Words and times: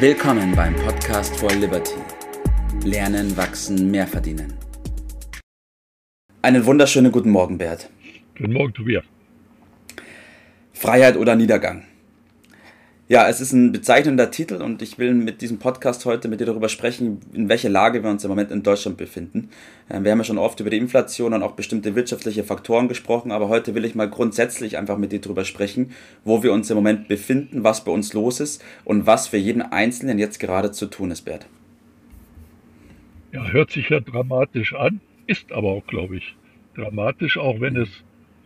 Willkommen 0.00 0.54
beim 0.54 0.76
Podcast 0.76 1.36
for 1.36 1.50
Liberty. 1.50 1.96
Lernen, 2.84 3.36
wachsen, 3.36 3.90
mehr 3.90 4.06
verdienen. 4.06 4.54
Einen 6.40 6.64
wunderschönen 6.64 7.10
guten 7.10 7.30
Morgen, 7.30 7.58
Bert. 7.58 7.90
Guten 8.38 8.52
Morgen, 8.52 8.72
Tobias. 8.72 9.02
Freiheit 10.72 11.16
oder 11.16 11.34
Niedergang? 11.34 11.82
Ja, 13.10 13.26
es 13.26 13.40
ist 13.40 13.54
ein 13.54 13.72
bezeichnender 13.72 14.30
Titel 14.30 14.60
und 14.60 14.82
ich 14.82 14.98
will 14.98 15.14
mit 15.14 15.40
diesem 15.40 15.58
Podcast 15.58 16.04
heute 16.04 16.28
mit 16.28 16.40
dir 16.40 16.44
darüber 16.44 16.68
sprechen, 16.68 17.20
in 17.32 17.48
welcher 17.48 17.70
Lage 17.70 18.02
wir 18.02 18.10
uns 18.10 18.22
im 18.22 18.28
Moment 18.28 18.50
in 18.50 18.62
Deutschland 18.62 18.98
befinden. 18.98 19.48
Ähm, 19.88 20.04
wir 20.04 20.12
haben 20.12 20.18
ja 20.18 20.24
schon 20.24 20.36
oft 20.36 20.60
über 20.60 20.68
die 20.68 20.76
Inflation 20.76 21.32
und 21.32 21.42
auch 21.42 21.52
bestimmte 21.52 21.94
wirtschaftliche 21.94 22.44
Faktoren 22.44 22.86
gesprochen, 22.86 23.32
aber 23.32 23.48
heute 23.48 23.74
will 23.74 23.86
ich 23.86 23.94
mal 23.94 24.10
grundsätzlich 24.10 24.76
einfach 24.76 24.98
mit 24.98 25.12
dir 25.12 25.22
darüber 25.22 25.46
sprechen, 25.46 25.92
wo 26.22 26.42
wir 26.42 26.52
uns 26.52 26.68
im 26.68 26.76
Moment 26.76 27.08
befinden, 27.08 27.64
was 27.64 27.82
bei 27.82 27.92
uns 27.92 28.12
los 28.12 28.40
ist 28.40 28.62
und 28.84 29.06
was 29.06 29.26
für 29.26 29.38
jeden 29.38 29.62
Einzelnen 29.62 30.18
jetzt 30.18 30.38
gerade 30.38 30.70
zu 30.70 30.84
tun 30.84 31.10
ist, 31.10 31.22
Bert. 31.22 31.46
Ja, 33.32 33.48
hört 33.48 33.70
sich 33.70 33.88
ja 33.88 34.00
dramatisch 34.00 34.74
an, 34.74 35.00
ist 35.26 35.50
aber 35.50 35.68
auch, 35.70 35.86
glaube 35.86 36.18
ich, 36.18 36.36
dramatisch, 36.74 37.38
auch 37.38 37.58
wenn 37.58 37.76
es 37.76 37.88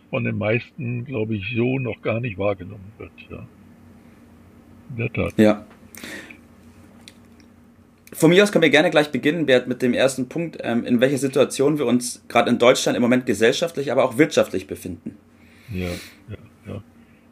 von 0.09 0.23
den 0.23 0.37
meisten, 0.37 1.03
glaube 1.03 1.35
ich, 1.35 1.53
so 1.53 1.79
noch 1.79 2.01
gar 2.01 2.21
nicht 2.21 2.37
wahrgenommen 2.37 2.93
wird. 2.97 3.11
Ja. 3.29 3.45
Ja. 5.37 5.65
Von 8.11 8.29
mir 8.29 8.43
aus 8.43 8.51
können 8.51 8.63
wir 8.63 8.69
gerne 8.69 8.91
gleich 8.91 9.11
beginnen, 9.11 9.47
Bert, 9.47 9.67
mit 9.67 9.81
dem 9.81 9.93
ersten 9.93 10.29
Punkt, 10.29 10.57
ähm, 10.61 10.85
in 10.85 11.01
welcher 11.01 11.17
Situation 11.17 11.77
wir 11.79 11.85
uns 11.85 12.23
gerade 12.27 12.49
in 12.49 12.59
Deutschland 12.59 12.95
im 12.95 13.01
Moment 13.01 13.25
gesellschaftlich, 13.25 13.91
aber 13.91 14.03
auch 14.05 14.17
wirtschaftlich 14.17 14.67
befinden. 14.67 15.17
Ja, 15.73 15.87
ja, 15.87 16.37
ja. 16.67 16.83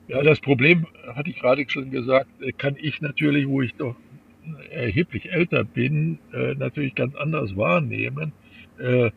Ja, 0.07 0.23
das 0.23 0.41
Problem, 0.41 0.87
hatte 1.15 1.29
ich 1.29 1.39
gerade 1.39 1.63
schon 1.69 1.91
gesagt, 1.91 2.29
äh, 2.41 2.51
kann 2.51 2.75
ich 2.77 2.99
natürlich, 2.99 3.47
wo 3.47 3.61
ich 3.61 3.73
doch 3.75 3.95
erheblich 4.71 5.31
älter 5.31 5.63
bin, 5.63 6.17
äh, 6.33 6.55
natürlich 6.55 6.95
ganz 6.95 7.15
anders 7.15 7.55
wahrnehmen. 7.55 8.33
Äh, 8.79 9.11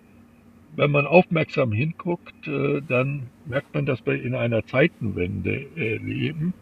wenn 0.77 0.91
man 0.91 1.07
aufmerksam 1.07 1.71
hinguckt, 1.71 2.35
dann 2.47 3.29
merkt 3.47 3.73
man, 3.75 3.87
dass 3.87 4.05
wir 4.07 4.21
in 4.21 4.35
einer 4.35 4.67
Zeitenwende 4.67 5.67
leben. 5.77 6.53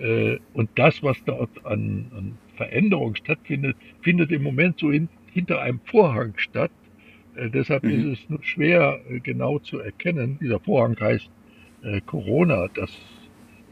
Äh, 0.00 0.38
und 0.54 0.70
das, 0.76 1.02
was 1.02 1.22
dort 1.24 1.50
an, 1.66 2.06
an 2.16 2.38
Veränderung 2.56 3.14
stattfindet, 3.14 3.76
findet 4.02 4.32
im 4.32 4.42
Moment 4.42 4.78
so 4.78 4.90
in, 4.90 5.08
hinter 5.32 5.60
einem 5.60 5.80
Vorhang 5.84 6.32
statt. 6.36 6.70
Äh, 7.34 7.50
deshalb 7.50 7.84
mhm. 7.84 7.90
ist 7.90 8.20
es 8.20 8.30
nur 8.30 8.42
schwer 8.42 9.00
äh, 9.08 9.20
genau 9.20 9.58
zu 9.58 9.78
erkennen. 9.78 10.38
Dieser 10.40 10.60
Vorhang 10.60 10.98
heißt 10.98 11.28
äh, 11.82 12.00
Corona, 12.06 12.68
das 12.74 12.90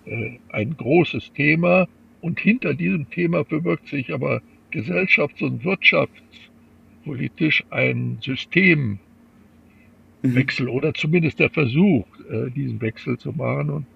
äh, 0.05 0.39
ein 0.51 0.77
großes 0.77 1.33
Thema. 1.33 1.89
Und 2.21 2.41
hinter 2.41 2.75
diesem 2.75 3.09
Thema 3.11 3.45
bewirkt 3.45 3.89
sich 3.89 4.13
aber 4.13 4.43
gesellschafts- 4.73 5.43
und 5.43 5.65
wirtschaftspolitisch 5.65 7.65
ein 7.71 8.19
Systemwechsel 8.21 10.67
mhm. 10.67 10.73
oder 10.73 10.93
zumindest 10.95 11.39
der 11.39 11.51
Versuch, 11.51 12.07
äh, 12.31 12.51
diesen 12.51 12.81
Wechsel 12.83 13.17
zu 13.19 13.33
machen. 13.33 13.71
Und 13.71 13.87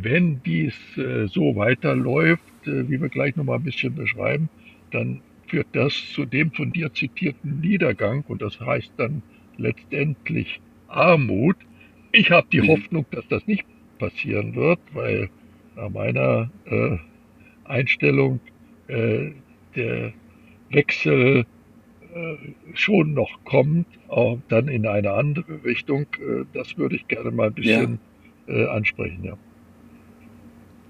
wenn 0.00 0.42
dies 0.44 0.74
äh, 0.96 1.26
so 1.26 1.56
weiterläuft, 1.56 2.42
äh, 2.66 2.88
wie 2.88 3.00
wir 3.00 3.08
gleich 3.08 3.36
nochmal 3.36 3.58
ein 3.58 3.64
bisschen 3.64 3.94
beschreiben, 3.94 4.48
dann 4.90 5.20
führt 5.46 5.68
das 5.72 5.92
zu 6.12 6.24
dem 6.24 6.50
von 6.52 6.72
dir 6.72 6.92
zitierten 6.92 7.60
Niedergang 7.60 8.24
und 8.28 8.42
das 8.42 8.58
heißt 8.60 8.92
dann 8.96 9.22
letztendlich 9.56 10.60
Armut. 10.88 11.56
Ich 12.12 12.30
habe 12.30 12.46
die 12.50 12.62
mhm. 12.62 12.68
Hoffnung, 12.68 13.06
dass 13.10 13.26
das 13.28 13.46
nicht 13.46 13.64
passieren 13.98 14.54
wird, 14.54 14.80
weil 14.92 15.30
nach 15.76 15.90
meiner 15.90 16.50
äh, 16.66 16.96
Einstellung 17.64 18.40
äh, 18.88 19.30
der 19.76 20.12
Wechsel 20.70 21.46
äh, 22.14 22.36
schon 22.74 23.14
noch 23.14 23.44
kommt, 23.44 23.86
auch 24.08 24.38
dann 24.48 24.68
in 24.68 24.86
eine 24.86 25.12
andere 25.12 25.64
Richtung. 25.64 26.06
Das 26.52 26.76
würde 26.78 26.96
ich 26.96 27.08
gerne 27.08 27.30
mal 27.30 27.48
ein 27.48 27.54
bisschen 27.54 27.98
ja. 28.46 28.68
ansprechen. 28.68 29.24
Ja. 29.24 29.36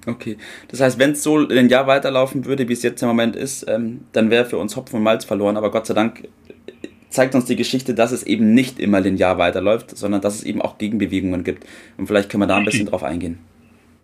Okay, 0.07 0.37
das 0.69 0.81
heißt, 0.81 0.99
wenn 0.99 1.13
es 1.13 1.23
so 1.23 1.49
ein 1.49 1.69
Jahr 1.69 1.87
weiterlaufen 1.87 2.45
würde, 2.45 2.69
wie 2.69 2.73
es 2.73 2.83
jetzt 2.83 3.03
im 3.03 3.09
Moment 3.09 3.37
ist, 3.37 3.67
ähm, 3.69 4.01
dann 4.13 4.31
wäre 4.31 4.45
für 4.45 4.59
uns 4.59 4.77
Hopfen 4.77 4.97
und 4.97 5.03
Malz 5.03 5.25
verloren. 5.25 5.57
Aber 5.57 5.71
Gott 5.71 5.87
sei 5.87 5.95
Dank 5.95 6.25
äh, 6.25 6.89
zeigt 7.09 7.35
uns 7.35 7.47
die 7.47 7.57
Geschichte, 7.57 7.95
dass 7.95 8.13
es 8.13 8.23
eben 8.23 8.53
nicht 8.53 8.79
immer 8.79 9.01
linear 9.01 9.39
weiterläuft, 9.39 9.97
sondern 9.97 10.21
dass 10.21 10.37
es 10.37 10.45
eben 10.45 10.61
auch 10.61 10.79
Gegenbewegungen 10.79 11.45
gibt. 11.45 11.67
Und 11.97 12.07
vielleicht 12.07 12.31
können 12.31 12.43
wir 12.43 12.47
da 12.47 12.57
ein 12.57 12.65
bisschen 12.65 12.87
drauf 12.87 13.03
eingehen. 13.03 13.39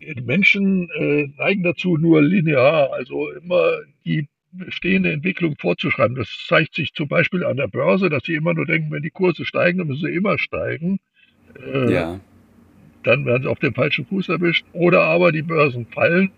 Die 0.00 0.22
Menschen 0.22 0.88
äh, 0.98 1.28
neigen 1.36 1.62
dazu, 1.62 1.98
nur 1.98 2.22
linear, 2.22 2.90
also 2.92 3.30
immer 3.32 3.72
die 4.06 4.26
bestehende 4.52 5.12
Entwicklung 5.12 5.56
vorzuschreiben. 5.58 6.16
Das 6.16 6.28
zeigt 6.48 6.74
sich 6.74 6.94
zum 6.94 7.06
Beispiel 7.06 7.44
an 7.44 7.58
der 7.58 7.68
Börse, 7.68 8.08
dass 8.08 8.24
sie 8.24 8.34
immer 8.34 8.54
nur 8.54 8.66
denken, 8.66 8.90
wenn 8.90 9.02
die 9.02 9.10
Kurse 9.10 9.44
steigen, 9.44 9.78
dann 9.78 9.88
müssen 9.88 10.06
sie 10.06 10.14
immer 10.14 10.38
steigen. 10.38 10.98
Äh, 11.62 11.92
ja 11.92 12.20
dann 13.02 13.24
werden 13.24 13.42
sie 13.44 13.48
auf 13.48 13.58
den 13.58 13.74
falschen 13.74 14.06
Fuß 14.06 14.28
erwischt. 14.28 14.64
Oder 14.72 15.02
aber 15.02 15.32
die 15.32 15.42
Börsen 15.42 15.86
fallen. 15.86 16.30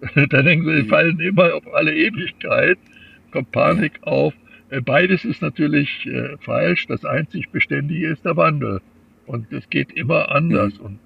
dann 0.14 0.44
denken 0.44 0.64
sie, 0.66 0.76
die 0.76 0.82
mhm. 0.82 0.88
fallen 0.88 1.20
immer 1.20 1.54
auf 1.54 1.74
alle 1.74 1.94
Ewigkeit. 1.94 2.78
Kommt 3.30 3.52
Panik 3.52 3.92
auf. 4.02 4.34
Äh, 4.70 4.80
beides 4.80 5.24
ist 5.24 5.42
natürlich 5.42 6.06
äh, 6.06 6.36
falsch. 6.38 6.86
Das 6.86 7.04
einzig 7.04 7.50
Beständige 7.50 8.08
ist 8.08 8.24
der 8.24 8.36
Wandel. 8.36 8.80
Und 9.26 9.52
es 9.52 9.68
geht 9.70 9.92
immer 9.92 10.30
anders. 10.30 10.78
Mhm. 10.78 10.84
Und 10.84 10.98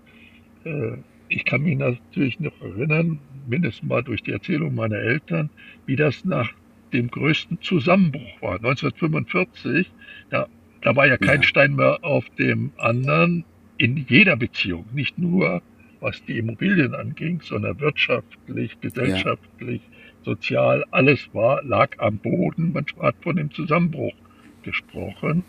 äh, 0.64 0.96
ich 1.28 1.44
kann 1.44 1.62
mich 1.62 1.78
natürlich 1.78 2.38
noch 2.40 2.60
erinnern, 2.60 3.18
mindestens 3.46 3.88
mal 3.88 4.02
durch 4.02 4.22
die 4.22 4.32
Erzählung 4.32 4.74
meiner 4.74 4.98
Eltern, 4.98 5.50
wie 5.86 5.96
das 5.96 6.24
nach 6.24 6.50
dem 6.92 7.10
größten 7.10 7.60
Zusammenbruch 7.62 8.42
war. 8.42 8.56
1945, 8.56 9.90
da, 10.30 10.46
da 10.82 10.94
war 10.94 11.06
ja 11.06 11.16
kein 11.16 11.40
ja. 11.40 11.46
Stein 11.46 11.74
mehr 11.74 11.98
auf 12.02 12.28
dem 12.38 12.72
anderen 12.76 13.44
in 13.82 13.96
jeder 14.08 14.36
Beziehung, 14.36 14.84
nicht 14.92 15.18
nur 15.18 15.60
was 15.98 16.24
die 16.26 16.38
Immobilien 16.38 16.94
anging, 16.94 17.40
sondern 17.42 17.80
wirtschaftlich, 17.80 18.80
gesellschaftlich, 18.80 19.80
ja. 19.82 20.24
sozial, 20.24 20.84
alles 20.92 21.28
war, 21.32 21.64
lag 21.64 21.90
am 21.98 22.18
Boden. 22.18 22.72
Man 22.72 22.86
hat 23.00 23.16
von 23.22 23.34
dem 23.34 23.50
Zusammenbruch 23.50 24.14
gesprochen. 24.62 25.42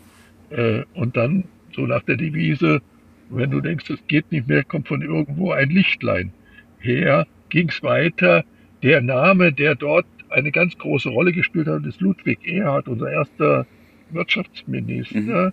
Äh, 0.50 0.82
und 0.94 1.16
dann 1.16 1.44
so 1.76 1.86
nach 1.86 2.02
der 2.02 2.16
Devise, 2.16 2.82
wenn 3.30 3.52
du 3.52 3.60
denkst, 3.60 3.88
es 3.90 4.04
geht 4.08 4.30
nicht 4.32 4.48
mehr, 4.48 4.64
kommt 4.64 4.88
von 4.88 5.00
irgendwo 5.00 5.52
ein 5.52 5.70
Lichtlein 5.70 6.32
her, 6.80 7.28
ging 7.50 7.68
es 7.68 7.84
weiter. 7.84 8.44
Der 8.82 9.00
Name, 9.00 9.52
der 9.52 9.76
dort 9.76 10.06
eine 10.30 10.50
ganz 10.50 10.76
große 10.76 11.08
Rolle 11.08 11.30
gespielt 11.30 11.68
hat, 11.68 11.86
ist 11.86 12.00
Ludwig 12.00 12.40
Erhard, 12.44 12.88
unser 12.88 13.12
erster 13.12 13.64
Wirtschaftsminister. 14.10 15.46
Mhm 15.46 15.52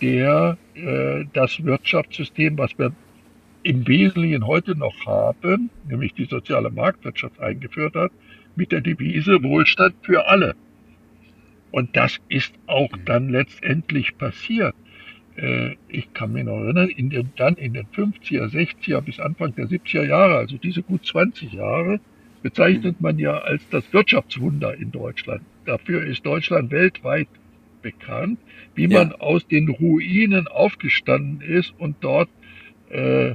der 0.00 0.56
äh, 0.78 1.26
das 1.32 1.64
Wirtschaftssystem, 1.64 2.56
was 2.58 2.78
wir 2.78 2.92
im 3.62 3.86
Wesentlichen 3.86 4.46
heute 4.46 4.76
noch 4.76 5.06
haben, 5.06 5.70
nämlich 5.88 6.14
die 6.14 6.24
soziale 6.24 6.70
Marktwirtschaft 6.70 7.40
eingeführt 7.40 7.94
hat, 7.94 8.12
mit 8.56 8.72
der 8.72 8.80
Devise 8.80 9.42
Wohlstand 9.42 9.94
für 10.02 10.26
alle. 10.26 10.54
Und 11.70 11.96
das 11.96 12.18
ist 12.28 12.54
auch 12.66 12.90
dann 13.04 13.28
letztendlich 13.28 14.16
passiert. 14.16 14.74
Äh, 15.36 15.76
ich 15.88 16.12
kann 16.14 16.32
mich 16.32 16.44
noch 16.44 16.60
erinnern, 16.60 16.88
in 16.88 17.10
den, 17.10 17.30
dann 17.36 17.56
in 17.56 17.74
den 17.74 17.86
50er, 17.86 18.50
60er 18.50 19.00
bis 19.00 19.20
Anfang 19.20 19.54
der 19.54 19.66
70er 19.66 20.04
Jahre, 20.04 20.36
also 20.36 20.56
diese 20.56 20.82
gut 20.82 21.04
20 21.06 21.52
Jahre, 21.52 22.00
bezeichnet 22.42 23.00
man 23.00 23.18
ja 23.18 23.38
als 23.38 23.68
das 23.68 23.92
Wirtschaftswunder 23.92 24.74
in 24.74 24.92
Deutschland. 24.92 25.42
Dafür 25.64 26.04
ist 26.04 26.24
Deutschland 26.24 26.70
weltweit 26.70 27.28
bekannt, 27.82 28.38
wie 28.74 28.86
ja. 28.86 28.98
man 28.98 29.12
aus 29.12 29.46
den 29.46 29.68
Ruinen 29.68 30.48
aufgestanden 30.48 31.40
ist 31.40 31.72
und 31.78 31.96
dort 32.00 32.28
äh, 32.90 33.34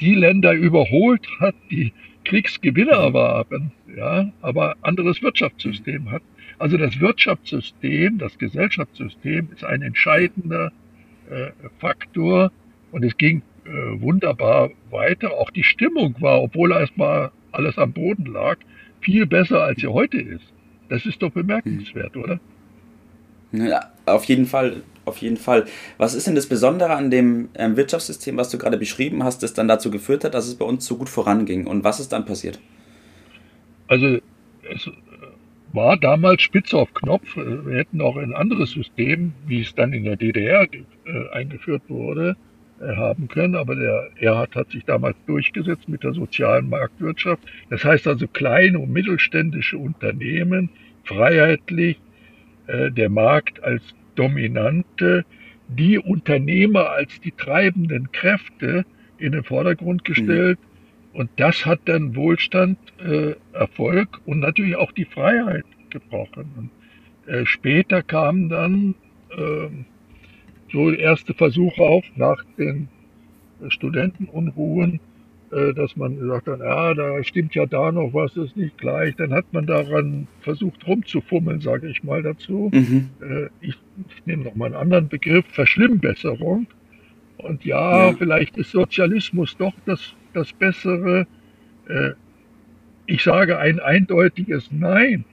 die 0.00 0.14
Länder 0.14 0.52
überholt 0.52 1.26
hat, 1.40 1.54
die 1.70 1.92
Kriegsgewinner 2.24 3.10
mhm. 3.10 3.14
waren, 3.14 3.72
ja, 3.96 4.32
aber 4.40 4.76
anderes 4.82 5.22
Wirtschaftssystem 5.22 6.10
hat. 6.10 6.22
Also 6.58 6.76
das 6.76 7.00
Wirtschaftssystem, 7.00 8.18
das 8.18 8.38
Gesellschaftssystem 8.38 9.48
ist 9.52 9.64
ein 9.64 9.82
entscheidender 9.82 10.72
äh, 11.30 11.50
Faktor 11.78 12.52
und 12.92 13.04
es 13.04 13.16
ging 13.16 13.42
äh, 13.64 14.00
wunderbar 14.00 14.70
weiter. 14.90 15.32
Auch 15.32 15.50
die 15.50 15.64
Stimmung 15.64 16.16
war, 16.20 16.42
obwohl 16.42 16.72
erstmal 16.72 17.30
alles 17.52 17.78
am 17.78 17.92
Boden 17.92 18.26
lag, 18.26 18.58
viel 19.00 19.26
besser 19.26 19.62
als 19.62 19.80
sie 19.80 19.86
heute 19.86 20.20
ist. 20.20 20.52
Das 20.88 21.06
ist 21.06 21.22
doch 21.22 21.30
bemerkenswert, 21.30 22.14
mhm. 22.16 22.22
oder? 22.22 22.40
Ja, 23.52 23.90
auf 24.06 24.24
jeden 24.24 24.46
Fall, 24.46 24.82
auf 25.04 25.18
jeden 25.18 25.36
Fall. 25.36 25.66
Was 25.98 26.14
ist 26.14 26.26
denn 26.26 26.34
das 26.36 26.46
Besondere 26.46 26.94
an 26.94 27.10
dem 27.10 27.48
ähm, 27.54 27.76
Wirtschaftssystem, 27.76 28.36
was 28.36 28.50
du 28.50 28.58
gerade 28.58 28.78
beschrieben 28.78 29.24
hast, 29.24 29.42
das 29.42 29.54
dann 29.54 29.68
dazu 29.68 29.90
geführt 29.90 30.24
hat, 30.24 30.34
dass 30.34 30.46
es 30.46 30.54
bei 30.54 30.64
uns 30.64 30.86
so 30.86 30.96
gut 30.96 31.08
voranging? 31.08 31.66
Und 31.66 31.82
was 31.82 32.00
ist 32.00 32.12
dann 32.12 32.24
passiert? 32.24 32.60
Also 33.88 34.18
es 34.72 34.86
äh, 34.86 34.90
war 35.72 35.96
damals 35.96 36.42
spitz 36.42 36.72
auf 36.74 36.94
Knopf. 36.94 37.36
Wir 37.36 37.76
hätten 37.76 38.00
auch 38.00 38.16
ein 38.16 38.34
anderes 38.34 38.70
System, 38.70 39.32
wie 39.46 39.62
es 39.62 39.74
dann 39.74 39.92
in 39.92 40.04
der 40.04 40.16
DDR 40.16 40.68
äh, 40.72 41.28
eingeführt 41.32 41.82
wurde, 41.88 42.36
äh, 42.80 42.94
haben 42.94 43.26
können. 43.26 43.56
Aber 43.56 43.74
der 43.74 44.10
Erhard 44.16 44.54
hat 44.54 44.70
sich 44.70 44.84
damals 44.84 45.16
durchgesetzt 45.26 45.88
mit 45.88 46.04
der 46.04 46.12
sozialen 46.12 46.68
Marktwirtschaft. 46.68 47.42
Das 47.68 47.84
heißt 47.84 48.06
also 48.06 48.28
kleine 48.28 48.78
und 48.78 48.92
mittelständische 48.92 49.76
Unternehmen, 49.76 50.70
freiheitlich, 51.04 51.96
äh, 51.96 52.09
der 52.90 53.08
Markt 53.08 53.62
als 53.64 53.82
dominante, 54.14 55.24
die 55.68 55.98
Unternehmer 55.98 56.90
als 56.90 57.20
die 57.20 57.32
treibenden 57.32 58.12
Kräfte 58.12 58.84
in 59.18 59.32
den 59.32 59.44
Vordergrund 59.44 60.04
gestellt. 60.04 60.58
Mhm. 60.60 61.18
Und 61.20 61.30
das 61.36 61.66
hat 61.66 61.80
dann 61.86 62.14
Wohlstand, 62.14 62.78
äh, 62.98 63.34
Erfolg 63.52 64.20
und 64.26 64.40
natürlich 64.40 64.76
auch 64.76 64.92
die 64.92 65.04
Freiheit 65.04 65.64
gebrochen. 65.90 66.70
Und, 67.26 67.32
äh, 67.32 67.46
später 67.46 68.02
kamen 68.02 68.48
dann 68.48 68.94
äh, 69.30 69.68
so 70.72 70.90
erste 70.92 71.34
Versuche 71.34 71.82
auf 71.82 72.04
nach 72.14 72.44
den 72.58 72.88
Studentenunruhen, 73.68 74.94
äh, 74.94 75.09
dass 75.50 75.96
man 75.96 76.16
gesagt 76.16 76.46
hat, 76.46 76.60
ja, 76.60 76.94
da 76.94 77.24
stimmt 77.24 77.56
ja 77.56 77.66
da 77.66 77.90
noch 77.90 78.14
was, 78.14 78.36
ist 78.36 78.56
nicht 78.56 78.78
gleich. 78.78 79.16
Dann 79.16 79.32
hat 79.32 79.52
man 79.52 79.66
daran 79.66 80.28
versucht 80.42 80.86
rumzufummeln, 80.86 81.60
sage 81.60 81.88
ich 81.88 82.04
mal 82.04 82.22
dazu. 82.22 82.70
Mhm. 82.72 83.10
Äh, 83.20 83.48
ich, 83.60 83.76
ich 84.08 84.26
nehme 84.26 84.44
noch 84.44 84.54
mal 84.54 84.66
einen 84.66 84.76
anderen 84.76 85.08
Begriff, 85.08 85.44
Verschlimmbesserung. 85.48 86.68
Und 87.38 87.64
ja, 87.64 88.10
ja, 88.10 88.16
vielleicht 88.16 88.56
ist 88.58 88.70
Sozialismus 88.70 89.56
doch 89.56 89.74
das, 89.86 90.14
das 90.34 90.52
Bessere. 90.52 91.26
Äh, 91.88 92.10
ich 93.06 93.24
sage 93.24 93.58
ein 93.58 93.80
eindeutiges 93.80 94.70
Nein. 94.70 95.24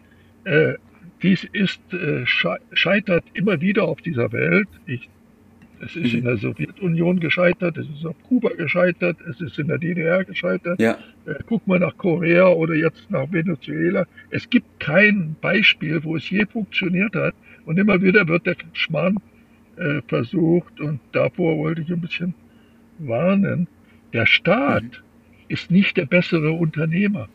Dies 1.21 1.43
ist, 1.51 1.81
scheitert 2.23 3.25
immer 3.33 3.59
wieder 3.59 3.83
auf 3.83 4.01
dieser 4.01 4.31
Welt. 4.31 4.69
Ich 4.87 5.09
es 5.79 5.95
ist 5.95 6.13
mhm. 6.13 6.19
in 6.19 6.25
der 6.25 6.37
Sowjetunion 6.37 7.19
gescheitert, 7.19 7.77
es 7.77 7.87
ist 7.87 8.05
auf 8.05 8.15
Kuba 8.23 8.49
gescheitert, 8.49 9.17
es 9.29 9.39
ist 9.41 9.59
in 9.59 9.67
der 9.67 9.77
DDR 9.77 10.23
gescheitert. 10.23 10.79
Ja. 10.79 10.97
Äh, 11.25 11.35
guck 11.45 11.65
mal 11.67 11.79
nach 11.79 11.95
Korea 11.97 12.47
oder 12.47 12.73
jetzt 12.73 13.09
nach 13.11 13.31
Venezuela. 13.31 14.05
Es 14.29 14.49
gibt 14.49 14.79
kein 14.79 15.35
Beispiel, 15.41 16.03
wo 16.03 16.15
es 16.15 16.29
je 16.29 16.45
funktioniert 16.45 17.15
hat. 17.15 17.35
Und 17.65 17.77
immer 17.77 18.01
wieder 18.01 18.27
wird 18.27 18.45
der 18.45 18.55
Schmarrn 18.73 19.17
äh, 19.75 20.01
versucht. 20.07 20.79
Und 20.79 20.99
davor 21.11 21.57
wollte 21.57 21.81
ich 21.81 21.89
ein 21.91 22.01
bisschen 22.01 22.33
warnen. 22.99 23.67
Der 24.13 24.25
Staat 24.25 24.83
mhm. 24.83 24.89
ist 25.49 25.69
nicht 25.69 25.97
der 25.97 26.05
bessere 26.05 26.51
Unternehmer, 26.51 27.27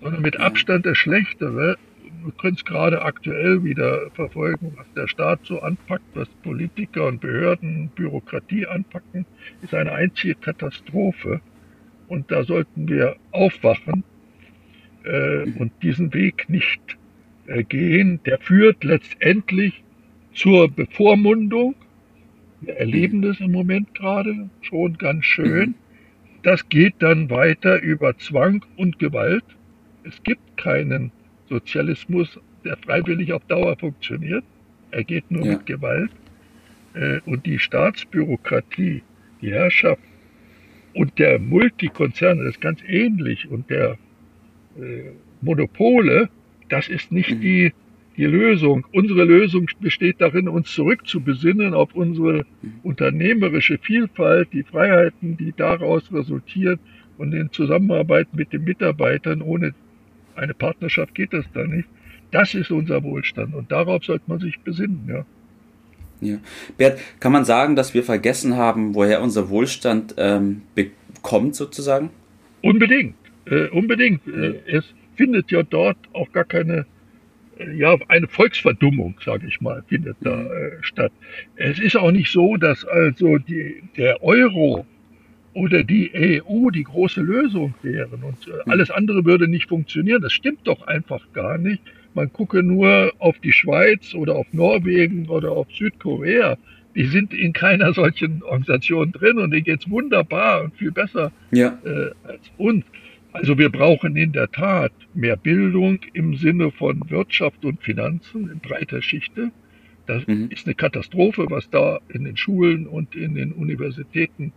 sondern 0.00 0.22
mit 0.22 0.40
Abstand 0.40 0.84
der 0.84 0.94
schlechtere 0.94 1.76
wir 2.24 2.32
können 2.32 2.56
es 2.56 2.64
gerade 2.64 3.02
aktuell 3.02 3.64
wieder 3.64 4.10
verfolgen, 4.10 4.74
was 4.76 4.86
der 4.94 5.08
Staat 5.08 5.40
so 5.44 5.60
anpackt, 5.60 6.04
was 6.14 6.28
Politiker 6.42 7.06
und 7.06 7.20
Behörden, 7.20 7.90
Bürokratie 7.94 8.66
anpacken, 8.66 9.26
ist 9.62 9.74
eine 9.74 9.92
einzige 9.92 10.34
Katastrophe. 10.34 11.40
Und 12.08 12.30
da 12.30 12.44
sollten 12.44 12.88
wir 12.88 13.16
aufwachen 13.30 14.04
äh, 15.04 15.50
und 15.58 15.72
diesen 15.82 16.12
Weg 16.12 16.48
nicht 16.48 16.98
äh, 17.46 17.64
gehen. 17.64 18.20
Der 18.26 18.38
führt 18.38 18.84
letztendlich 18.84 19.82
zur 20.34 20.68
Bevormundung. 20.70 21.74
Wir 22.60 22.76
erleben 22.76 23.22
das 23.22 23.40
im 23.40 23.52
Moment 23.52 23.94
gerade 23.94 24.50
schon 24.60 24.98
ganz 24.98 25.24
schön. 25.24 25.74
Das 26.42 26.68
geht 26.68 26.94
dann 26.98 27.30
weiter 27.30 27.80
über 27.80 28.16
Zwang 28.18 28.64
und 28.76 28.98
Gewalt. 28.98 29.44
Es 30.04 30.22
gibt 30.22 30.56
keinen 30.56 31.12
Sozialismus, 31.52 32.40
der 32.64 32.76
freiwillig 32.78 33.32
auf 33.32 33.44
Dauer 33.44 33.76
funktioniert. 33.76 34.44
Er 34.90 35.04
geht 35.04 35.30
nur 35.30 35.44
ja. 35.44 35.52
mit 35.52 35.66
Gewalt. 35.66 36.10
Äh, 36.94 37.20
und 37.26 37.44
die 37.46 37.58
Staatsbürokratie, 37.58 39.02
die 39.40 39.52
Herrschaft 39.52 40.02
und 40.94 41.18
der 41.18 41.38
Multikonzerne, 41.38 42.44
das 42.44 42.54
ist 42.54 42.60
ganz 42.60 42.80
ähnlich. 42.86 43.50
Und 43.50 43.68
der 43.70 43.98
äh, 44.78 45.12
Monopole, 45.40 46.28
das 46.68 46.88
ist 46.88 47.12
nicht 47.12 47.30
mhm. 47.30 47.40
die, 47.40 47.72
die 48.16 48.24
Lösung. 48.24 48.86
Unsere 48.92 49.24
Lösung 49.24 49.68
besteht 49.80 50.20
darin, 50.20 50.48
uns 50.48 50.72
zurückzubesinnen 50.72 51.74
auf 51.74 51.94
unsere 51.94 52.44
mhm. 52.62 52.72
unternehmerische 52.82 53.78
Vielfalt, 53.78 54.48
die 54.52 54.62
Freiheiten, 54.62 55.36
die 55.36 55.52
daraus 55.56 56.12
resultieren 56.12 56.78
und 57.18 57.32
in 57.34 57.52
Zusammenarbeit 57.52 58.28
mit 58.34 58.52
den 58.52 58.64
Mitarbeitern, 58.64 59.42
ohne 59.42 59.74
eine 60.36 60.54
Partnerschaft 60.54 61.14
geht 61.14 61.32
das 61.32 61.44
da 61.54 61.64
nicht. 61.64 61.88
Das 62.30 62.54
ist 62.54 62.70
unser 62.70 63.02
Wohlstand 63.02 63.54
und 63.54 63.70
darauf 63.70 64.04
sollte 64.04 64.24
man 64.26 64.40
sich 64.40 64.58
besinnen, 64.60 65.04
ja. 65.08 65.24
Ja. 66.22 66.38
Bert, 66.78 67.00
kann 67.18 67.32
man 67.32 67.44
sagen, 67.44 67.74
dass 67.74 67.94
wir 67.94 68.04
vergessen 68.04 68.56
haben, 68.56 68.94
woher 68.94 69.20
unser 69.22 69.50
Wohlstand 69.50 70.14
ähm, 70.18 70.62
bekommt, 70.74 71.56
sozusagen? 71.56 72.10
Unbedingt, 72.62 73.16
äh, 73.46 73.66
unbedingt. 73.68 74.26
Äh, 74.28 74.60
es 74.66 74.84
findet 75.16 75.50
ja 75.50 75.64
dort 75.64 75.98
auch 76.12 76.30
gar 76.30 76.44
keine, 76.44 76.86
äh, 77.58 77.72
ja, 77.76 77.96
eine 78.06 78.28
Volksverdummung, 78.28 79.16
sage 79.24 79.48
ich 79.48 79.60
mal, 79.60 79.82
findet 79.88 80.16
da 80.20 80.42
äh, 80.42 80.78
statt. 80.82 81.12
Es 81.56 81.80
ist 81.80 81.96
auch 81.96 82.12
nicht 82.12 82.30
so, 82.30 82.56
dass 82.56 82.84
also 82.84 83.38
die, 83.38 83.82
der 83.96 84.22
Euro 84.22 84.86
oder 85.54 85.84
die 85.84 86.10
EU 86.14 86.70
die 86.70 86.84
große 86.84 87.20
Lösung 87.20 87.74
wären 87.82 88.22
und 88.22 88.48
äh, 88.48 88.70
alles 88.70 88.90
andere 88.90 89.24
würde 89.24 89.48
nicht 89.48 89.68
funktionieren. 89.68 90.22
Das 90.22 90.32
stimmt 90.32 90.60
doch 90.64 90.86
einfach 90.86 91.20
gar 91.32 91.58
nicht. 91.58 91.82
Man 92.14 92.32
gucke 92.32 92.62
nur 92.62 93.12
auf 93.18 93.38
die 93.38 93.52
Schweiz 93.52 94.14
oder 94.14 94.36
auf 94.36 94.46
Norwegen 94.52 95.28
oder 95.28 95.52
auf 95.52 95.66
Südkorea. 95.72 96.56
Die 96.94 97.06
sind 97.06 97.32
in 97.32 97.52
keiner 97.52 97.94
solchen 97.94 98.42
Organisation 98.42 99.12
drin 99.12 99.38
und 99.38 99.50
denen 99.50 99.64
geht's 99.64 99.88
wunderbar 99.88 100.64
und 100.64 100.76
viel 100.76 100.92
besser 100.92 101.32
ja. 101.50 101.78
äh, 101.84 102.10
als 102.24 102.42
uns. 102.58 102.84
Also 103.32 103.56
wir 103.56 103.70
brauchen 103.70 104.14
in 104.16 104.32
der 104.32 104.50
Tat 104.50 104.92
mehr 105.14 105.36
Bildung 105.36 106.00
im 106.12 106.36
Sinne 106.36 106.70
von 106.70 107.02
Wirtschaft 107.08 107.64
und 107.64 107.82
Finanzen 107.82 108.50
in 108.50 108.58
breiter 108.58 109.00
Schichte. 109.00 109.50
Das 110.06 110.26
mhm. 110.26 110.48
ist 110.50 110.66
eine 110.66 110.74
Katastrophe, 110.74 111.46
was 111.48 111.70
da 111.70 112.00
in 112.12 112.24
den 112.24 112.36
Schulen 112.36 112.86
und 112.86 113.14
in 113.14 113.34
den 113.34 113.52
Universitäten 113.52 114.52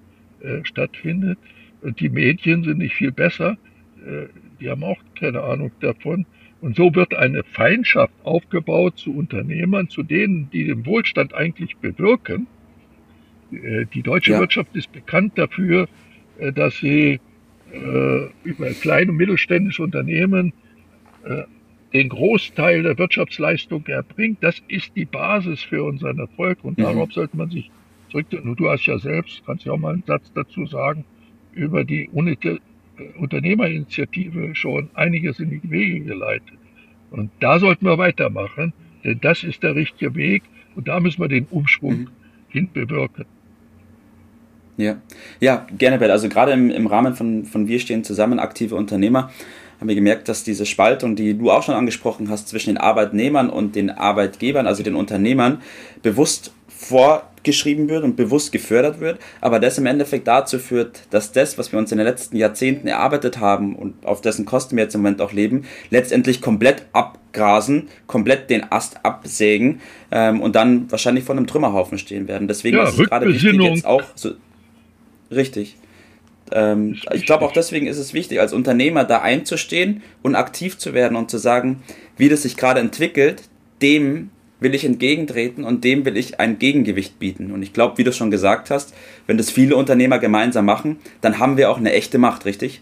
äh, 0.46 0.66
stattfindet. 0.66 1.38
Und 1.82 2.00
die 2.00 2.10
Medien 2.10 2.64
sind 2.64 2.80
nicht 2.80 2.96
viel 2.96 3.12
besser. 3.12 3.58
Äh, 4.06 4.28
die 4.60 4.70
haben 4.70 4.84
auch 4.84 4.98
keine 5.20 5.42
Ahnung 5.42 5.72
davon. 5.82 6.26
Und 6.62 6.76
so 6.76 6.94
wird 6.96 7.14
eine 7.14 7.44
Feindschaft 7.44 8.14
aufgebaut 8.24 8.98
zu 8.98 9.16
Unternehmern, 9.16 9.90
zu 9.90 10.04
denen, 10.04 10.50
die 10.52 10.66
den 10.66 10.86
Wohlstand 10.86 11.34
eigentlich 11.34 11.78
bewirken. 11.78 12.48
Äh, 13.52 13.86
die 13.94 14.02
deutsche 14.02 14.32
ja. 14.32 14.40
Wirtschaft 14.40 14.76
ist 14.76 14.92
bekannt 14.92 15.38
dafür, 15.38 15.88
äh, 16.40 16.52
dass 16.52 16.78
sie 16.78 17.20
über 18.44 18.70
kleine 18.80 19.12
und 19.12 19.18
mittelständische 19.18 19.82
Unternehmen 19.84 20.54
den 21.94 22.10
Großteil 22.10 22.84
der 22.84 22.98
Wirtschaftsleistung 22.98 23.86
erbringt. 23.88 24.38
Das 24.42 24.62
ist 24.70 24.96
die 24.96 25.04
Basis 25.04 25.62
für 25.62 25.84
unseren 25.84 26.20
Erfolg 26.20 26.60
und 26.64 26.78
mhm. 26.78 26.84
darauf 26.84 27.12
sollte 27.12 27.36
man 27.36 27.50
sich 27.50 27.72
zurück. 28.24 28.58
Du 28.58 28.70
hast 28.70 28.86
ja 28.86 28.98
selbst, 29.00 29.42
kannst 29.46 29.66
ja 29.66 29.74
auch 29.74 29.78
mal 29.78 29.94
einen 29.94 30.04
Satz 30.06 30.32
dazu 30.34 30.66
sagen, 30.66 31.06
über 31.54 31.84
die 31.84 32.10
äh, 32.14 32.60
Unternehmerinitiative 33.18 34.56
schon 34.56 34.90
einiges 34.94 35.40
in 35.40 35.50
die 35.50 35.70
Wege 35.70 36.02
geleitet. 36.02 36.58
Und 37.12 37.32
da 37.40 37.60
sollten 37.60 37.86
wir 37.86 37.98
weitermachen, 37.98 38.74
denn 39.04 39.20
das 39.22 39.44
ist 39.44 39.64
der 39.64 39.76
richtige 39.76 40.16
Weg 40.16 40.44
und 40.76 40.88
da 40.88 41.00
müssen 41.00 41.22
wir 41.22 41.28
den 41.28 41.46
Umschwung 41.52 42.00
mhm. 42.00 42.08
hinbewirken. 42.50 43.26
Ja, 44.78 44.98
ja, 45.40 45.66
gerne, 45.78 45.98
Bert. 45.98 46.12
Also 46.12 46.28
gerade 46.28 46.52
im, 46.52 46.70
im 46.70 46.88
Rahmen 46.88 47.14
von, 47.14 47.46
von 47.46 47.68
Wir 47.68 47.80
stehen 47.80 48.04
zusammen, 48.04 48.40
aktive 48.40 48.76
Unternehmer, 48.76 49.32
haben 49.80 49.88
wir 49.88 49.96
gemerkt, 49.96 50.28
dass 50.28 50.44
diese 50.44 50.66
Spaltung, 50.66 51.16
die 51.16 51.38
du 51.38 51.52
auch 51.52 51.64
schon 51.64 51.76
angesprochen 51.76 52.30
hast, 52.30 52.50
zwischen 52.50 52.72
den 52.72 52.78
Arbeitnehmern 52.78 53.50
und 53.50 53.76
den 53.76 53.90
Arbeitgebern, 53.90 54.68
also 54.68 54.84
den 54.84 54.96
Unternehmern, 54.96 55.62
bewusst 56.02 56.54
vorgeschrieben 57.46 57.90
wird 57.90 58.04
und 58.04 58.16
bewusst 58.16 58.52
gefördert 58.52 59.00
wird, 59.00 59.20
aber 59.40 59.60
das 59.60 59.78
im 59.78 59.86
Endeffekt 59.86 60.28
dazu 60.28 60.58
führt, 60.58 61.02
dass 61.12 61.32
das, 61.32 61.58
was 61.58 61.72
wir 61.72 61.80
uns 61.80 61.92
in 61.92 62.00
den 62.00 62.08
letzten 62.08 62.38
Jahrzehnten 62.38 62.88
erarbeitet 62.88 63.40
haben 63.40 63.76
und 63.76 64.06
auf 64.06 64.22
dessen 64.22 64.46
Kosten 64.46 64.76
wir 64.76 64.84
jetzt 64.84 64.96
im 64.96 65.02
Moment 65.02 65.22
auch 65.22 65.32
leben, 65.32 65.66
letztendlich 65.92 66.42
komplett 66.42 66.84
abgrasen, 66.94 67.90
komplett 68.08 68.50
den 68.50 68.72
Ast 68.72 69.06
absägen 69.06 69.82
ähm, 70.12 70.42
und 70.42 70.56
dann 70.56 70.92
wahrscheinlich 70.92 71.24
vor 71.24 71.36
einem 71.36 71.48
Trümmerhaufen 71.48 71.98
stehen 71.98 72.28
werden. 72.28 72.48
Deswegen 72.48 72.78
ja, 72.78 72.84
ist 72.84 73.00
es 73.00 73.08
gerade 73.08 73.28
wichtig, 73.28 73.62
jetzt 73.62 73.86
auch 73.86 74.04
so. 74.16 74.32
Richtig. 75.32 75.78
Ähm, 76.52 76.98
ich 77.14 77.26
glaube 77.26 77.46
auch 77.46 77.52
deswegen 77.52 77.88
ist 77.88 77.98
es 77.98 78.14
wichtig, 78.14 78.40
als 78.40 78.54
Unternehmer 78.54 79.04
da 79.04 79.22
einzustehen 79.22 80.02
und 80.22 80.36
aktiv 80.36 80.78
zu 80.78 80.94
werden 80.94 81.16
und 81.16 81.30
zu 81.30 81.38
sagen, 81.38 81.84
wie 82.18 82.30
das 82.30 82.44
sich 82.44 82.58
gerade 82.58 82.80
entwickelt, 82.80 83.44
dem 83.82 84.30
will 84.66 84.74
ich 84.74 84.84
entgegentreten 84.84 85.64
und 85.64 85.84
dem 85.84 86.04
will 86.06 86.18
ich 86.18 86.40
ein 86.40 86.58
Gegengewicht 86.58 87.20
bieten. 87.20 87.52
Und 87.52 87.62
ich 87.62 87.72
glaube, 87.72 88.00
wie 88.00 88.04
du 88.04 88.12
schon 88.12 88.32
gesagt 88.32 88.72
hast, 88.72 88.96
wenn 89.28 89.38
das 89.38 89.52
viele 89.52 89.76
Unternehmer 89.76 90.18
gemeinsam 90.18 90.66
machen, 90.66 90.98
dann 91.22 91.38
haben 91.38 91.56
wir 91.56 91.70
auch 91.70 91.78
eine 91.78 91.94
echte 91.94 92.18
Macht, 92.18 92.46
richtig? 92.46 92.82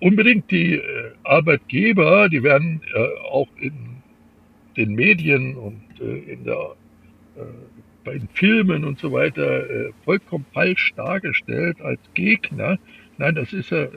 Unbedingt. 0.00 0.50
Die 0.50 0.74
äh, 0.74 0.82
Arbeitgeber, 1.24 2.28
die 2.28 2.42
werden 2.42 2.82
äh, 2.94 3.30
auch 3.30 3.48
in 3.58 3.72
den 4.76 4.94
Medien 4.94 5.56
und 5.56 5.82
äh, 6.00 6.32
in 6.32 6.44
der, 6.44 6.74
bei 8.04 8.18
den 8.18 8.28
Filmen 8.34 8.84
und 8.84 8.98
so 8.98 9.12
weiter 9.12 9.64
vollkommen 10.04 10.44
falsch 10.52 10.92
dargestellt 10.94 11.80
als 11.80 12.00
Gegner. 12.12 12.78
Nein, 13.20 13.34
das 13.34 13.52
ist, 13.52 13.70
das 13.70 13.90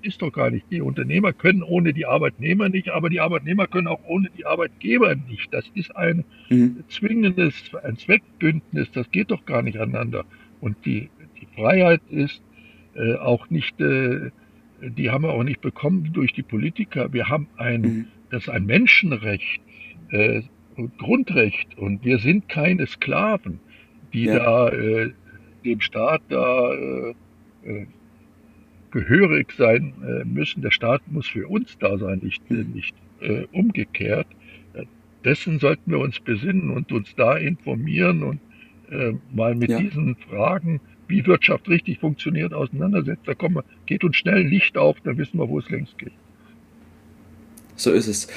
ist 0.00 0.22
doch 0.22 0.32
gar 0.32 0.50
nicht. 0.50 0.64
Die 0.70 0.80
Unternehmer 0.80 1.34
können 1.34 1.62
ohne 1.62 1.92
die 1.92 2.06
Arbeitnehmer 2.06 2.70
nicht, 2.70 2.88
aber 2.88 3.10
die 3.10 3.20
Arbeitnehmer 3.20 3.66
können 3.66 3.88
auch 3.88 4.00
ohne 4.06 4.30
die 4.30 4.46
Arbeitgeber 4.46 5.14
nicht. 5.16 5.52
Das 5.52 5.66
ist 5.74 5.94
ein 5.94 6.24
mhm. 6.48 6.82
zwingendes, 6.88 7.52
ein 7.84 7.98
Zweckbündnis, 7.98 8.90
das 8.92 9.10
geht 9.10 9.32
doch 9.32 9.44
gar 9.44 9.60
nicht 9.60 9.78
aneinander. 9.78 10.24
Und 10.62 10.78
die, 10.86 11.10
die 11.38 11.46
Freiheit 11.54 12.00
ist 12.08 12.40
äh, 12.94 13.16
auch 13.16 13.50
nicht, 13.50 13.78
äh, 13.82 14.30
die 14.80 15.10
haben 15.10 15.24
wir 15.24 15.34
auch 15.34 15.44
nicht 15.44 15.60
bekommen 15.60 16.14
durch 16.14 16.32
die 16.32 16.42
Politiker. 16.42 17.12
Wir 17.12 17.28
haben 17.28 17.48
ein, 17.58 17.82
mhm. 17.82 18.06
das 18.30 18.44
ist 18.44 18.48
ein 18.48 18.64
Menschenrecht, 18.64 19.60
äh, 20.08 20.40
Grundrecht 20.96 21.76
und 21.76 22.02
wir 22.02 22.18
sind 22.18 22.48
keine 22.48 22.86
Sklaven, 22.86 23.60
die 24.14 24.24
ja. 24.24 24.38
da 24.38 24.68
äh, 24.70 25.12
dem 25.66 25.82
Staat 25.82 26.22
da 26.30 26.72
äh, 26.72 27.14
äh, 27.66 27.86
gehörig 28.90 29.52
sein 29.56 29.94
äh, 30.02 30.24
müssen. 30.24 30.62
Der 30.62 30.70
Staat 30.70 31.02
muss 31.10 31.28
für 31.28 31.48
uns 31.48 31.76
da 31.78 31.98
sein, 31.98 32.20
nicht, 32.22 32.42
äh, 32.50 32.64
nicht 32.64 32.94
äh, 33.20 33.44
umgekehrt. 33.52 34.26
Dessen 35.24 35.58
sollten 35.58 35.90
wir 35.90 35.98
uns 35.98 36.18
besinnen 36.18 36.70
und 36.70 36.92
uns 36.92 37.14
da 37.14 37.36
informieren 37.36 38.22
und 38.22 38.40
äh, 38.90 39.12
mal 39.34 39.54
mit 39.54 39.70
ja. 39.70 39.78
diesen 39.78 40.16
Fragen, 40.16 40.80
wie 41.08 41.26
Wirtschaft 41.26 41.68
richtig 41.68 41.98
funktioniert, 41.98 42.54
auseinandersetzen. 42.54 43.22
Da 43.26 43.34
kommen 43.34 43.56
wir, 43.56 43.64
geht 43.86 44.04
uns 44.04 44.16
schnell 44.16 44.42
Licht 44.42 44.78
auf, 44.78 44.98
dann 45.02 45.18
wissen 45.18 45.38
wir, 45.38 45.48
wo 45.48 45.58
es 45.58 45.68
längst 45.68 45.98
geht. 45.98 46.12
So 47.76 47.92
ist 47.92 48.06
es. 48.06 48.28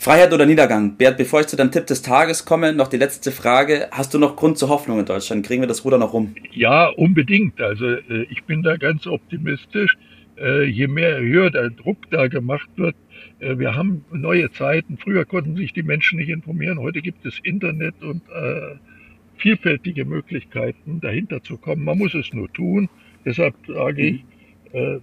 Freiheit 0.00 0.32
oder 0.32 0.46
Niedergang? 0.46 0.96
Bert, 0.96 1.18
bevor 1.18 1.40
ich 1.40 1.48
zu 1.48 1.56
deinem 1.56 1.72
Tipp 1.72 1.86
des 1.86 2.02
Tages 2.02 2.44
komme, 2.44 2.72
noch 2.72 2.86
die 2.86 2.98
letzte 2.98 3.32
Frage. 3.32 3.88
Hast 3.90 4.14
du 4.14 4.18
noch 4.20 4.36
Grund 4.36 4.56
zur 4.56 4.68
Hoffnung 4.68 5.00
in 5.00 5.06
Deutschland? 5.06 5.44
Kriegen 5.44 5.60
wir 5.60 5.66
das 5.66 5.84
Ruder 5.84 5.98
noch 5.98 6.12
rum? 6.12 6.36
Ja, 6.52 6.86
unbedingt. 6.86 7.60
Also 7.60 7.86
äh, 7.86 8.22
ich 8.30 8.44
bin 8.44 8.62
da 8.62 8.76
ganz 8.76 9.08
optimistisch. 9.08 9.98
Äh, 10.36 10.66
je 10.66 10.86
mehr 10.86 11.18
höher 11.18 11.50
der 11.50 11.70
Druck 11.70 11.98
da 12.12 12.28
gemacht 12.28 12.68
wird, 12.76 12.94
äh, 13.40 13.58
wir 13.58 13.74
haben 13.74 14.04
neue 14.12 14.52
Zeiten. 14.52 14.98
Früher 14.98 15.24
konnten 15.24 15.56
sich 15.56 15.72
die 15.72 15.82
Menschen 15.82 16.20
nicht 16.20 16.28
informieren. 16.28 16.78
Heute 16.78 17.02
gibt 17.02 17.26
es 17.26 17.34
Internet 17.42 18.00
und 18.00 18.22
vielfältige 19.36 20.04
Möglichkeiten, 20.04 21.00
dahinter 21.00 21.42
zu 21.42 21.56
kommen. 21.56 21.84
Man 21.84 21.98
muss 21.98 22.14
es 22.14 22.32
nur 22.32 22.52
tun. 22.52 22.88
Deshalb 23.24 23.54
sage 23.66 24.02
ich, 24.02 24.24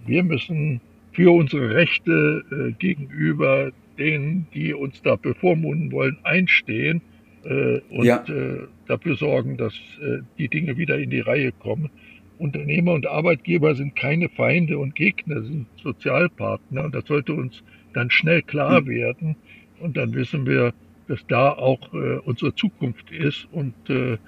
wir 0.06 0.22
müssen 0.22 0.80
für 1.12 1.34
unsere 1.34 1.74
Rechte 1.74 2.74
gegenüber 2.78 3.72
denen, 3.98 4.46
die 4.54 4.74
uns 4.74 5.02
da 5.02 5.16
bevormunden 5.16 5.92
wollen, 5.92 6.18
einstehen 6.22 7.00
äh, 7.44 7.80
und 7.90 8.04
ja. 8.04 8.24
äh, 8.28 8.66
dafür 8.86 9.16
sorgen, 9.16 9.56
dass 9.56 9.74
äh, 10.00 10.18
die 10.38 10.48
Dinge 10.48 10.76
wieder 10.76 10.98
in 10.98 11.10
die 11.10 11.20
Reihe 11.20 11.52
kommen. 11.52 11.90
Unternehmer 12.38 12.92
und 12.92 13.06
Arbeitgeber 13.06 13.74
sind 13.74 13.96
keine 13.96 14.28
Feinde 14.28 14.78
und 14.78 14.94
Gegner, 14.94 15.42
sind 15.42 15.66
Sozialpartner 15.82 16.84
und 16.84 16.94
das 16.94 17.06
sollte 17.06 17.32
uns 17.32 17.62
dann 17.94 18.10
schnell 18.10 18.42
klar 18.42 18.82
mhm. 18.82 18.88
werden 18.88 19.36
und 19.80 19.96
dann 19.96 20.14
wissen 20.14 20.46
wir, 20.46 20.74
dass 21.08 21.24
da 21.28 21.50
auch 21.50 21.92
äh, 21.94 22.18
unsere 22.24 22.54
Zukunft 22.54 23.10
ist 23.10 23.46
und 23.52 23.74
äh, 23.88 24.18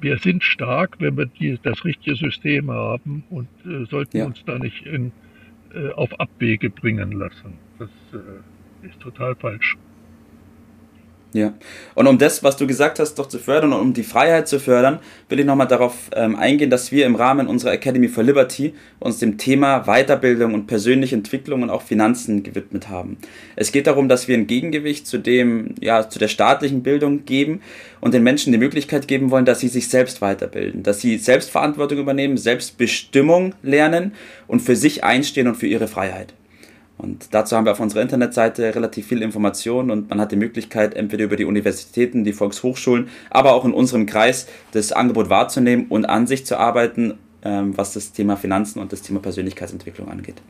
wir 0.00 0.18
sind 0.18 0.44
stark, 0.44 0.96
wenn 1.00 1.16
wir 1.16 1.26
die, 1.26 1.58
das 1.62 1.84
richtige 1.84 2.16
System 2.16 2.70
haben 2.70 3.24
und 3.30 3.48
äh, 3.66 3.84
sollten 3.86 4.16
ja. 4.16 4.26
uns 4.26 4.44
da 4.44 4.58
nicht 4.58 4.86
in, 4.86 5.12
auf 5.94 6.18
Abwege 6.18 6.70
bringen 6.70 7.12
lassen. 7.12 7.58
Das 7.78 7.90
äh, 8.12 8.86
ist 8.86 8.98
total 9.00 9.34
falsch. 9.36 9.76
Ja, 11.34 11.52
und 11.94 12.06
um 12.06 12.16
das, 12.16 12.42
was 12.42 12.56
du 12.56 12.66
gesagt 12.66 12.98
hast, 12.98 13.16
doch 13.16 13.28
zu 13.28 13.38
fördern 13.38 13.74
und 13.74 13.80
um 13.80 13.92
die 13.92 14.02
Freiheit 14.02 14.48
zu 14.48 14.58
fördern, 14.58 14.98
will 15.28 15.38
ich 15.38 15.44
nochmal 15.44 15.68
darauf 15.68 15.94
ähm, 16.16 16.36
eingehen, 16.36 16.70
dass 16.70 16.90
wir 16.90 17.04
im 17.04 17.16
Rahmen 17.16 17.48
unserer 17.48 17.72
Academy 17.72 18.08
for 18.08 18.24
Liberty 18.24 18.72
uns 18.98 19.18
dem 19.18 19.36
Thema 19.36 19.80
Weiterbildung 19.80 20.54
und 20.54 20.66
persönliche 20.66 21.16
Entwicklung 21.16 21.60
und 21.62 21.68
auch 21.68 21.82
Finanzen 21.82 22.42
gewidmet 22.42 22.88
haben. 22.88 23.18
Es 23.56 23.72
geht 23.72 23.86
darum, 23.86 24.08
dass 24.08 24.26
wir 24.26 24.38
ein 24.38 24.46
Gegengewicht 24.46 25.06
zu 25.06 25.18
dem, 25.18 25.74
ja, 25.80 26.08
zu 26.08 26.18
der 26.18 26.28
staatlichen 26.28 26.82
Bildung 26.82 27.26
geben 27.26 27.60
und 28.00 28.14
den 28.14 28.22
Menschen 28.22 28.50
die 28.52 28.58
Möglichkeit 28.58 29.06
geben 29.06 29.30
wollen, 29.30 29.44
dass 29.44 29.60
sie 29.60 29.68
sich 29.68 29.88
selbst 29.90 30.22
weiterbilden, 30.22 30.82
dass 30.82 31.02
sie 31.02 31.18
Selbstverantwortung 31.18 31.98
übernehmen, 31.98 32.38
Selbstbestimmung 32.38 33.54
lernen 33.62 34.12
und 34.46 34.60
für 34.60 34.76
sich 34.76 35.04
einstehen 35.04 35.46
und 35.46 35.56
für 35.56 35.66
ihre 35.66 35.88
Freiheit. 35.88 36.32
Und 36.98 37.32
dazu 37.32 37.56
haben 37.56 37.64
wir 37.64 37.72
auf 37.72 37.80
unserer 37.80 38.02
Internetseite 38.02 38.74
relativ 38.74 39.06
viel 39.06 39.22
Informationen 39.22 39.90
und 39.90 40.10
man 40.10 40.20
hat 40.20 40.32
die 40.32 40.36
Möglichkeit, 40.36 40.94
entweder 40.94 41.24
über 41.24 41.36
die 41.36 41.44
Universitäten, 41.44 42.24
die 42.24 42.32
Volkshochschulen, 42.32 43.08
aber 43.30 43.54
auch 43.54 43.64
in 43.64 43.72
unserem 43.72 44.04
Kreis 44.06 44.48
das 44.72 44.90
Angebot 44.90 45.30
wahrzunehmen 45.30 45.86
und 45.88 46.06
an 46.06 46.26
sich 46.26 46.44
zu 46.44 46.58
arbeiten, 46.58 47.14
ähm, 47.44 47.76
was 47.76 47.94
das 47.94 48.12
Thema 48.12 48.36
Finanzen 48.36 48.80
und 48.80 48.92
das 48.92 49.02
Thema 49.02 49.20
Persönlichkeitsentwicklung 49.20 50.08
angeht. 50.08 50.42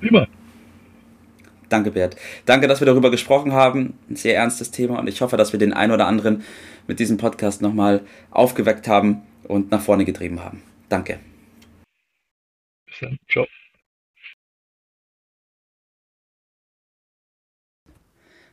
Prima. 0.00 0.26
Danke, 1.68 1.92
Bert. 1.92 2.16
Danke, 2.46 2.66
dass 2.66 2.80
wir 2.80 2.86
darüber 2.86 3.12
gesprochen 3.12 3.52
haben. 3.52 3.94
Ein 4.08 4.16
sehr 4.16 4.34
ernstes 4.34 4.72
Thema 4.72 4.98
und 4.98 5.08
ich 5.08 5.20
hoffe, 5.20 5.36
dass 5.36 5.52
wir 5.52 5.60
den 5.60 5.72
einen 5.72 5.92
oder 5.92 6.08
anderen 6.08 6.42
mit 6.88 6.98
diesem 6.98 7.16
Podcast 7.16 7.62
nochmal 7.62 8.00
aufgeweckt 8.32 8.88
haben 8.88 9.22
und 9.44 9.70
nach 9.70 9.80
vorne 9.80 10.04
getrieben 10.04 10.42
haben. 10.44 10.62
Danke. 10.88 11.20
Bis 12.86 12.98
dann. 13.00 13.16
Ciao. 13.30 13.46